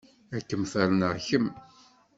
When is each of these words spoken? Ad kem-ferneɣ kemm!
Ad 0.35 0.43
kem-ferneɣ 0.47 1.13
kemm! 1.27 1.47